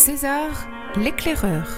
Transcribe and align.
César 0.00 0.66
l'éclaireur. 0.96 1.68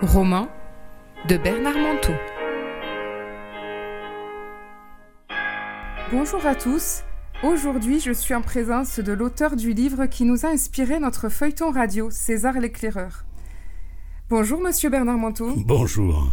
Roman 0.00 0.48
de 1.28 1.36
Bernard 1.36 1.76
Manteau. 1.76 2.14
Bonjour 6.10 6.46
à 6.46 6.54
tous. 6.54 7.02
Aujourd'hui, 7.42 8.00
je 8.00 8.12
suis 8.12 8.34
en 8.34 8.40
présence 8.40 9.00
de 9.00 9.12
l'auteur 9.12 9.54
du 9.54 9.74
livre 9.74 10.06
qui 10.06 10.24
nous 10.24 10.46
a 10.46 10.48
inspiré 10.48 10.98
notre 11.00 11.28
feuilleton 11.28 11.72
radio, 11.72 12.08
César 12.10 12.58
l'éclaireur. 12.58 13.26
Bonjour, 14.30 14.62
monsieur 14.62 14.88
Bernard 14.88 15.18
Manteau. 15.18 15.52
Bonjour. 15.58 16.32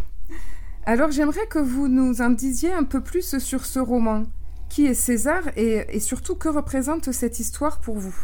Alors, 0.86 1.10
j'aimerais 1.10 1.46
que 1.48 1.58
vous 1.58 1.88
nous 1.88 2.22
en 2.22 2.30
disiez 2.30 2.72
un 2.72 2.84
peu 2.84 3.02
plus 3.02 3.36
sur 3.36 3.66
ce 3.66 3.78
roman. 3.78 4.24
Qui 4.72 4.86
est 4.86 4.94
César 4.94 5.42
et, 5.54 6.00
surtout 6.00 6.34
que 6.34 6.48
représente 6.48 7.12
cette 7.12 7.38
histoire 7.38 7.78
pour 7.78 7.98
vous? 7.98 8.16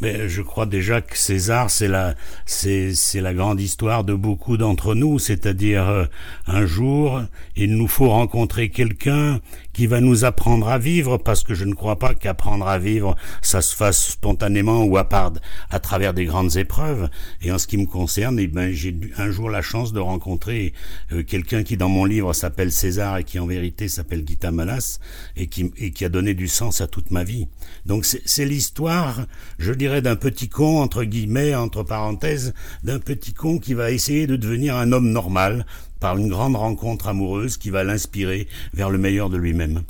Mais 0.00 0.28
je 0.28 0.42
crois 0.42 0.66
déjà 0.66 1.00
que 1.00 1.16
César, 1.16 1.70
c'est 1.70 1.88
la, 1.88 2.14
c'est, 2.44 2.94
c'est 2.94 3.20
la 3.20 3.34
grande 3.34 3.60
histoire 3.60 4.04
de 4.04 4.14
beaucoup 4.14 4.56
d'entre 4.56 4.94
nous, 4.94 5.18
c'est-à-dire 5.18 5.88
euh, 5.88 6.04
un 6.46 6.66
jour, 6.66 7.22
il 7.56 7.76
nous 7.76 7.88
faut 7.88 8.08
rencontrer 8.10 8.68
quelqu'un 8.68 9.40
qui 9.72 9.86
va 9.86 10.00
nous 10.00 10.24
apprendre 10.24 10.68
à 10.68 10.78
vivre, 10.78 11.18
parce 11.18 11.44
que 11.44 11.54
je 11.54 11.64
ne 11.64 11.74
crois 11.74 11.98
pas 11.98 12.14
qu'apprendre 12.14 12.66
à 12.66 12.78
vivre, 12.78 13.14
ça 13.42 13.60
se 13.60 13.76
fasse 13.76 14.12
spontanément 14.12 14.84
ou 14.84 14.96
à 14.96 15.08
part, 15.08 15.32
à 15.70 15.80
travers 15.80 16.14
des 16.14 16.24
grandes 16.24 16.56
épreuves. 16.56 17.10
Et 17.42 17.52
en 17.52 17.58
ce 17.58 17.66
qui 17.66 17.76
me 17.76 17.86
concerne, 17.86 18.38
eh 18.38 18.46
ben, 18.46 18.72
j'ai 18.72 18.94
un 19.18 19.30
jour 19.30 19.50
la 19.50 19.62
chance 19.62 19.92
de 19.92 20.00
rencontrer 20.00 20.72
euh, 21.12 21.22
quelqu'un 21.22 21.62
qui, 21.62 21.76
dans 21.76 21.88
mon 21.88 22.04
livre, 22.04 22.32
s'appelle 22.32 22.72
César 22.72 23.18
et 23.18 23.24
qui, 23.24 23.38
en 23.38 23.46
vérité, 23.46 23.88
s'appelle 23.88 24.24
Guita 24.24 24.50
Malas 24.50 24.98
et 25.36 25.46
qui, 25.46 25.70
et 25.76 25.90
qui 25.90 26.04
a 26.04 26.08
donné 26.08 26.34
du 26.34 26.48
sens 26.48 26.80
à 26.80 26.86
toute 26.86 27.10
ma 27.10 27.24
vie. 27.24 27.46
Donc 27.84 28.04
c'est 28.04 28.44
l'histoire, 28.44 29.26
je 29.58 29.72
dis 29.72 29.85
d'un 29.88 30.16
petit 30.16 30.48
con, 30.48 30.80
entre 30.80 31.04
guillemets, 31.04 31.54
entre 31.54 31.82
parenthèses, 31.82 32.54
d'un 32.84 32.98
petit 32.98 33.32
con 33.32 33.58
qui 33.58 33.74
va 33.74 33.90
essayer 33.90 34.26
de 34.26 34.36
devenir 34.36 34.76
un 34.76 34.92
homme 34.92 35.10
normal 35.10 35.64
par 36.00 36.18
une 36.18 36.28
grande 36.28 36.56
rencontre 36.56 37.08
amoureuse 37.08 37.56
qui 37.56 37.70
va 37.70 37.84
l'inspirer 37.84 38.48
vers 38.74 38.90
le 38.90 38.98
meilleur 38.98 39.30
de 39.30 39.36
lui-même. 39.36 39.82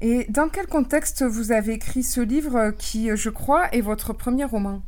Et 0.00 0.26
dans 0.28 0.48
quel 0.48 0.66
contexte 0.66 1.22
vous 1.22 1.52
avez 1.52 1.74
écrit 1.74 2.02
ce 2.02 2.20
livre 2.20 2.72
qui, 2.76 3.10
je 3.14 3.30
crois, 3.30 3.72
est 3.72 3.80
votre 3.80 4.12
premier 4.12 4.44
roman? 4.44 4.82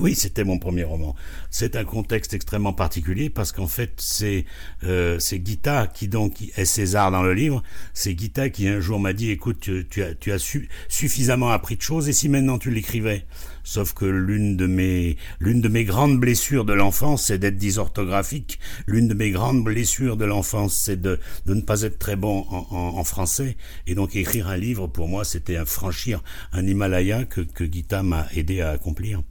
Oui, 0.00 0.14
c'était 0.14 0.44
mon 0.44 0.58
premier 0.58 0.84
roman. 0.84 1.14
C'est 1.50 1.76
un 1.76 1.84
contexte 1.84 2.34
extrêmement 2.34 2.72
particulier 2.72 3.30
parce 3.30 3.52
qu'en 3.52 3.66
fait, 3.66 3.92
c'est 3.96 4.44
euh, 4.84 5.18
Gita 5.18 5.86
qui 5.86 6.08
donc 6.08 6.34
est 6.56 6.64
César 6.64 7.10
dans 7.10 7.22
le 7.22 7.34
livre. 7.34 7.62
C'est 7.94 8.18
Gita 8.18 8.50
qui 8.50 8.68
un 8.68 8.80
jour 8.80 9.00
m'a 9.00 9.12
dit 9.12 9.30
"Écoute, 9.30 9.68
tu, 9.90 10.02
as 10.02 10.14
tu 10.14 10.32
as 10.32 10.56
suffisamment 10.88 11.50
appris 11.50 11.76
de 11.76 11.82
choses 11.82 12.08
et 12.08 12.12
si 12.12 12.28
maintenant 12.28 12.58
tu 12.58 12.70
l'écrivais." 12.70 13.26
Sauf 13.64 13.94
que 13.94 14.04
l'une 14.04 14.56
de 14.56 14.66
mes 14.66 15.16
l'une 15.38 15.60
de 15.60 15.68
mes 15.68 15.84
grandes 15.84 16.18
blessures 16.18 16.64
de 16.64 16.72
l'enfance, 16.72 17.26
c'est 17.26 17.38
d'être 17.38 17.56
dysorthographique. 17.56 18.58
L'une 18.86 19.08
de 19.08 19.14
mes 19.14 19.30
grandes 19.30 19.62
blessures 19.62 20.16
de 20.16 20.24
l'enfance, 20.24 20.76
c'est 20.76 21.00
de, 21.00 21.20
de 21.46 21.54
ne 21.54 21.60
pas 21.60 21.82
être 21.82 21.98
très 21.98 22.16
bon 22.16 22.44
en, 22.50 22.66
en, 22.70 22.98
en, 22.98 23.04
français. 23.04 23.56
Et 23.86 23.94
donc 23.94 24.16
écrire 24.16 24.48
un 24.48 24.56
livre, 24.56 24.88
pour 24.88 25.08
moi, 25.08 25.24
c'était 25.24 25.64
franchir 25.64 26.22
un 26.52 26.66
Himalaya 26.66 27.24
que, 27.24 27.40
que 27.40 27.70
Gita 27.70 28.02
m'a 28.02 28.26
aidé 28.34 28.60
à 28.60 28.70
accomplir. 28.70 29.22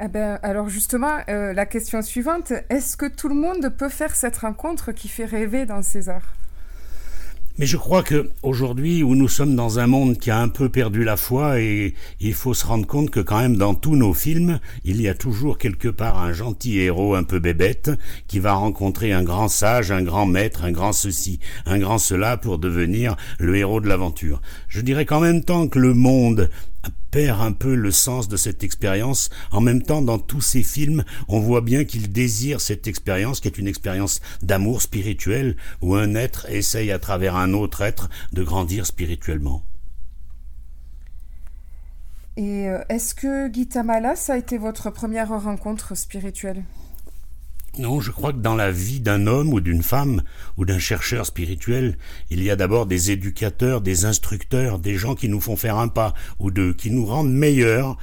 Eh 0.00 0.06
ben, 0.06 0.38
alors 0.44 0.68
justement, 0.68 1.18
euh, 1.28 1.52
la 1.52 1.66
question 1.66 2.02
suivante, 2.02 2.52
est-ce 2.70 2.96
que 2.96 3.06
tout 3.06 3.28
le 3.28 3.34
monde 3.34 3.68
peut 3.76 3.88
faire 3.88 4.14
cette 4.14 4.36
rencontre 4.36 4.92
qui 4.92 5.08
fait 5.08 5.24
rêver 5.24 5.66
dans 5.66 5.82
César 5.82 6.22
mais 7.60 7.66
je 7.66 7.76
crois 7.76 8.04
que 8.04 8.30
aujourd'hui, 8.44 9.02
où 9.02 9.16
nous 9.16 9.26
sommes 9.26 9.56
dans 9.56 9.80
un 9.80 9.88
monde 9.88 10.16
qui 10.16 10.30
a 10.30 10.38
un 10.38 10.46
peu 10.46 10.68
perdu 10.68 11.02
la 11.02 11.16
foi, 11.16 11.60
et 11.60 11.94
il 12.20 12.32
faut 12.32 12.54
se 12.54 12.64
rendre 12.64 12.86
compte 12.86 13.10
que 13.10 13.18
quand 13.18 13.40
même 13.40 13.56
dans 13.56 13.74
tous 13.74 13.96
nos 13.96 14.14
films, 14.14 14.60
il 14.84 15.02
y 15.02 15.08
a 15.08 15.14
toujours 15.14 15.58
quelque 15.58 15.88
part 15.88 16.22
un 16.22 16.32
gentil 16.32 16.78
héros 16.78 17.16
un 17.16 17.24
peu 17.24 17.40
bébête 17.40 17.90
qui 18.28 18.38
va 18.38 18.52
rencontrer 18.52 19.12
un 19.12 19.24
grand 19.24 19.48
sage, 19.48 19.90
un 19.90 20.04
grand 20.04 20.24
maître, 20.24 20.62
un 20.62 20.70
grand 20.70 20.92
ceci, 20.92 21.40
un 21.66 21.80
grand 21.80 21.98
cela 21.98 22.36
pour 22.36 22.60
devenir 22.60 23.16
le 23.40 23.56
héros 23.56 23.80
de 23.80 23.88
l'aventure. 23.88 24.40
Je 24.68 24.80
dirais 24.80 25.04
qu'en 25.04 25.18
même 25.18 25.42
temps 25.42 25.66
que 25.66 25.80
le 25.80 25.94
monde 25.94 26.50
perd 27.10 27.40
un 27.40 27.52
peu 27.52 27.74
le 27.74 27.90
sens 27.90 28.28
de 28.28 28.36
cette 28.36 28.62
expérience. 28.62 29.30
En 29.50 29.60
même 29.60 29.82
temps, 29.82 30.02
dans 30.02 30.18
tous 30.18 30.40
ces 30.40 30.62
films, 30.62 31.04
on 31.28 31.40
voit 31.40 31.60
bien 31.60 31.84
qu'il 31.84 32.12
désire 32.12 32.60
cette 32.60 32.86
expérience, 32.86 33.40
qui 33.40 33.48
est 33.48 33.58
une 33.58 33.68
expérience 33.68 34.20
d'amour 34.42 34.82
spirituel, 34.82 35.56
où 35.80 35.94
un 35.94 36.14
être 36.14 36.50
essaye 36.50 36.92
à 36.92 36.98
travers 36.98 37.36
un 37.36 37.52
autre 37.52 37.82
être 37.82 38.08
de 38.32 38.42
grandir 38.42 38.86
spirituellement. 38.86 39.62
Et 42.36 42.68
euh, 42.68 42.78
est-ce 42.88 43.16
que 43.16 43.52
Gita 43.52 43.82
Malas 43.82 44.26
a 44.28 44.36
été 44.36 44.58
votre 44.58 44.90
première 44.90 45.28
rencontre 45.42 45.96
spirituelle? 45.96 46.62
Non, 47.78 48.00
je 48.00 48.10
crois 48.10 48.32
que 48.32 48.38
dans 48.38 48.56
la 48.56 48.70
vie 48.70 49.00
d'un 49.00 49.26
homme 49.26 49.52
ou 49.52 49.60
d'une 49.60 49.82
femme 49.82 50.22
ou 50.56 50.64
d'un 50.64 50.78
chercheur 50.78 51.26
spirituel, 51.26 51.96
il 52.30 52.42
y 52.42 52.50
a 52.50 52.56
d'abord 52.56 52.86
des 52.86 53.10
éducateurs, 53.10 53.80
des 53.80 54.04
instructeurs, 54.04 54.78
des 54.78 54.96
gens 54.96 55.14
qui 55.14 55.28
nous 55.28 55.40
font 55.40 55.56
faire 55.56 55.78
un 55.78 55.88
pas 55.88 56.14
ou 56.38 56.50
deux, 56.50 56.74
qui 56.74 56.90
nous 56.90 57.06
rendent 57.06 57.32
meilleurs 57.32 57.96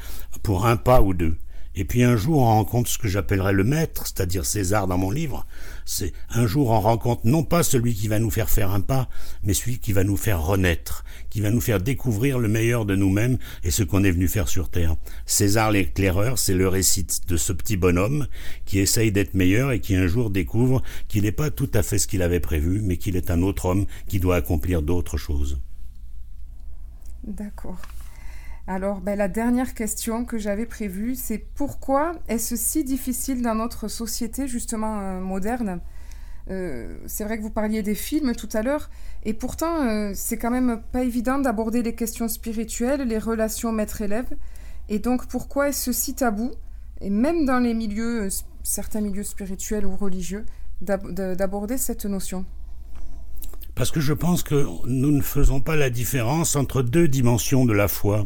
pour 0.43 0.65
un 0.65 0.77
pas 0.77 1.01
ou 1.01 1.13
deux. 1.13 1.35
Et 1.75 1.85
puis 1.85 2.03
un 2.03 2.15
jour 2.15 2.39
on 2.39 2.45
rencontre 2.45 2.89
ce 2.89 2.97
que 2.97 3.07
j'appellerais 3.07 3.53
le 3.53 3.63
maître, 3.63 4.05
c'est-à-dire 4.05 4.45
César 4.45 4.87
dans 4.87 4.97
mon 4.97 5.11
livre. 5.11 5.45
C'est 5.85 6.13
un 6.29 6.47
jour 6.47 6.69
on 6.71 6.79
rencontre 6.79 7.21
non 7.25 7.43
pas 7.43 7.63
celui 7.63 7.93
qui 7.93 8.07
va 8.07 8.19
nous 8.19 8.31
faire 8.31 8.49
faire 8.49 8.71
un 8.71 8.81
pas, 8.81 9.09
mais 9.43 9.53
celui 9.53 9.79
qui 9.79 9.93
va 9.93 10.03
nous 10.03 10.17
faire 10.17 10.41
renaître, 10.41 11.03
qui 11.29 11.41
va 11.41 11.51
nous 11.51 11.61
faire 11.61 11.81
découvrir 11.81 12.39
le 12.39 12.47
meilleur 12.47 12.85
de 12.85 12.95
nous-mêmes 12.95 13.37
et 13.63 13.71
ce 13.71 13.83
qu'on 13.83 14.03
est 14.03 14.11
venu 14.11 14.27
faire 14.27 14.47
sur 14.47 14.69
Terre. 14.69 14.95
César 15.25 15.71
l'éclaireur, 15.71 16.39
c'est 16.39 16.53
le 16.53 16.67
récit 16.67 17.05
de 17.27 17.37
ce 17.37 17.53
petit 17.53 17.77
bonhomme 17.77 18.27
qui 18.65 18.79
essaye 18.79 19.11
d'être 19.11 19.33
meilleur 19.33 19.71
et 19.71 19.79
qui 19.79 19.95
un 19.95 20.07
jour 20.07 20.29
découvre 20.29 20.81
qu'il 21.07 21.23
n'est 21.23 21.31
pas 21.31 21.51
tout 21.51 21.69
à 21.73 21.83
fait 21.83 21.99
ce 21.99 22.07
qu'il 22.07 22.21
avait 22.21 22.39
prévu, 22.39 22.81
mais 22.81 22.97
qu'il 22.97 23.15
est 23.15 23.29
un 23.29 23.41
autre 23.41 23.65
homme 23.65 23.85
qui 24.07 24.19
doit 24.19 24.37
accomplir 24.37 24.81
d'autres 24.81 25.17
choses. 25.17 25.59
D'accord. 27.25 27.79
Alors, 28.67 28.99
ben, 28.99 29.15
la 29.15 29.27
dernière 29.27 29.75
question 29.75 30.25
que 30.25 30.39
j'avais 30.39 30.65
prévue, 30.65 31.13
c'est 31.15 31.37
pourquoi 31.37 32.13
est-ce 32.27 32.55
si 32.55 32.83
difficile 32.83 33.43
dans 33.43 33.53
notre 33.53 33.87
société, 33.87 34.47
justement 34.47 34.99
euh, 34.99 35.19
moderne? 35.19 35.81
Euh, 36.49 36.97
C'est 37.05 37.23
vrai 37.25 37.37
que 37.37 37.43
vous 37.43 37.51
parliez 37.51 37.83
des 37.83 37.93
films 37.93 38.33
tout 38.35 38.49
à 38.53 38.63
l'heure, 38.63 38.89
et 39.23 39.33
pourtant, 39.33 39.83
euh, 39.83 40.13
c'est 40.15 40.37
quand 40.37 40.49
même 40.49 40.81
pas 40.91 41.03
évident 41.03 41.37
d'aborder 41.37 41.83
les 41.83 41.93
questions 41.93 42.27
spirituelles, 42.27 43.01
les 43.01 43.19
relations 43.19 43.71
maître-élève. 43.71 44.35
Et 44.89 44.97
donc, 44.97 45.27
pourquoi 45.27 45.69
est-ce 45.69 45.91
si 45.91 46.15
tabou, 46.15 46.49
et 47.01 47.11
même 47.11 47.45
dans 47.45 47.59
les 47.59 47.75
milieux, 47.75 48.29
certains 48.63 49.01
milieux 49.01 49.23
spirituels 49.23 49.85
ou 49.85 49.95
religieux, 49.95 50.43
d'aborder 50.81 51.77
cette 51.77 52.05
notion? 52.05 52.45
Parce 53.75 53.91
que 53.91 53.99
je 53.99 54.13
pense 54.13 54.41
que 54.41 54.65
nous 54.87 55.11
ne 55.11 55.21
faisons 55.21 55.59
pas 55.59 55.75
la 55.75 55.89
différence 55.89 56.55
entre 56.55 56.81
deux 56.81 57.09
dimensions 57.09 57.65
de 57.65 57.73
la 57.73 57.89
foi. 57.89 58.25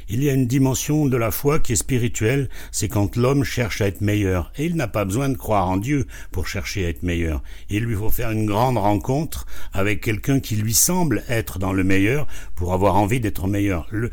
Il 0.13 0.25
y 0.25 0.29
a 0.29 0.33
une 0.33 0.45
dimension 0.45 1.05
de 1.05 1.15
la 1.15 1.31
foi 1.31 1.59
qui 1.59 1.71
est 1.71 1.77
spirituelle, 1.77 2.49
c'est 2.73 2.89
quand 2.89 3.15
l'homme 3.15 3.45
cherche 3.45 3.79
à 3.79 3.87
être 3.87 4.01
meilleur. 4.01 4.51
Et 4.57 4.65
il 4.65 4.75
n'a 4.75 4.89
pas 4.89 5.05
besoin 5.05 5.29
de 5.29 5.37
croire 5.37 5.69
en 5.69 5.77
Dieu 5.77 6.05
pour 6.33 6.47
chercher 6.47 6.85
à 6.85 6.89
être 6.89 7.01
meilleur. 7.01 7.41
Il 7.69 7.85
lui 7.85 7.95
faut 7.95 8.09
faire 8.09 8.31
une 8.31 8.45
grande 8.45 8.77
rencontre 8.77 9.45
avec 9.71 10.01
quelqu'un 10.01 10.41
qui 10.41 10.57
lui 10.57 10.73
semble 10.73 11.23
être 11.29 11.59
dans 11.59 11.71
le 11.71 11.85
meilleur 11.85 12.27
pour 12.55 12.73
avoir 12.73 12.97
envie 12.97 13.21
d'être 13.21 13.47
meilleur. 13.47 13.87
Le, 13.89 14.11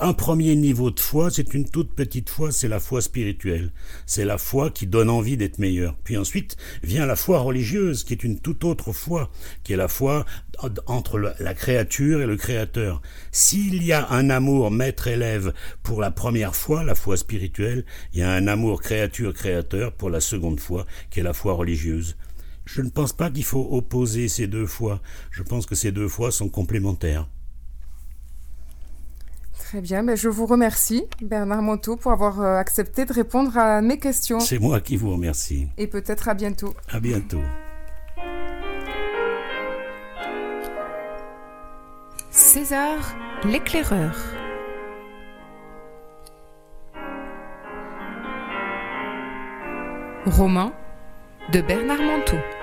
un 0.00 0.12
premier 0.12 0.56
niveau 0.56 0.90
de 0.90 0.98
foi, 0.98 1.30
c'est 1.30 1.54
une 1.54 1.70
toute 1.70 1.94
petite 1.94 2.30
foi, 2.30 2.50
c'est 2.50 2.66
la 2.66 2.80
foi 2.80 3.00
spirituelle. 3.00 3.70
C'est 4.06 4.24
la 4.24 4.38
foi 4.38 4.70
qui 4.70 4.88
donne 4.88 5.08
envie 5.08 5.36
d'être 5.36 5.60
meilleur. 5.60 5.96
Puis 6.02 6.16
ensuite 6.16 6.56
vient 6.82 7.06
la 7.06 7.14
foi 7.14 7.38
religieuse, 7.38 8.02
qui 8.02 8.12
est 8.12 8.24
une 8.24 8.40
toute 8.40 8.64
autre 8.64 8.92
foi, 8.92 9.30
qui 9.62 9.72
est 9.72 9.76
la 9.76 9.86
foi 9.86 10.26
entre 10.86 11.32
la 11.38 11.54
créature 11.54 12.22
et 12.22 12.26
le 12.26 12.36
créateur. 12.36 13.00
S'il 13.30 13.84
y 13.84 13.92
a 13.92 14.10
un 14.10 14.30
amour 14.30 14.72
maître-élève 14.72 15.27
pour 15.82 16.00
la 16.00 16.10
première 16.10 16.54
fois, 16.54 16.84
la 16.84 16.94
foi 16.94 17.16
spirituelle, 17.16 17.84
il 18.12 18.20
y 18.20 18.22
a 18.22 18.30
un 18.30 18.46
amour 18.46 18.82
créature-créateur 18.82 19.92
pour 19.92 20.10
la 20.10 20.20
seconde 20.20 20.60
fois, 20.60 20.86
qui 21.10 21.20
est 21.20 21.22
la 21.22 21.32
foi 21.32 21.54
religieuse. 21.54 22.16
Je 22.64 22.82
ne 22.82 22.90
pense 22.90 23.12
pas 23.12 23.30
qu'il 23.30 23.44
faut 23.44 23.66
opposer 23.70 24.28
ces 24.28 24.46
deux 24.46 24.66
fois. 24.66 25.00
Je 25.30 25.42
pense 25.42 25.64
que 25.64 25.74
ces 25.74 25.90
deux 25.90 26.08
fois 26.08 26.30
sont 26.30 26.50
complémentaires. 26.50 27.26
Très 29.58 29.80
bien, 29.80 30.02
mais 30.02 30.16
je 30.16 30.28
vous 30.28 30.46
remercie, 30.46 31.04
Bernard 31.20 31.62
Monteau, 31.62 31.96
pour 31.96 32.12
avoir 32.12 32.40
euh, 32.40 32.56
accepté 32.56 33.04
de 33.04 33.12
répondre 33.12 33.56
à 33.58 33.82
mes 33.82 33.98
questions. 33.98 34.40
C'est 34.40 34.58
moi 34.58 34.80
qui 34.80 34.96
vous 34.96 35.12
remercie. 35.12 35.68
Et 35.76 35.86
peut-être 35.86 36.28
à 36.28 36.34
bientôt. 36.34 36.74
À 36.90 37.00
bientôt. 37.00 37.42
César 42.30 42.98
l'éclaireur. 43.44 44.14
Roman 50.28 50.72
de 51.52 51.60
Bernard 51.60 52.00
Manteau. 52.00 52.57